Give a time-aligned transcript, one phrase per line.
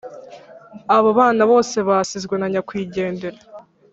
[0.97, 3.39] Abobana bose basizwe nanyakwigendera